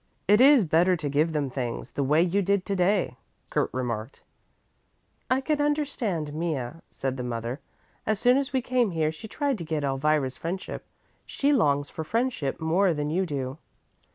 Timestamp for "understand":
5.61-6.33